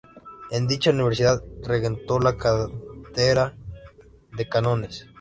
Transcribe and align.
En 0.49 0.65
dicha 0.65 0.89
universidad 0.89 1.43
regentó 1.61 2.19
la 2.19 2.35
cátedra 2.35 3.55
de 4.35 4.49
Cánones. 4.49 5.07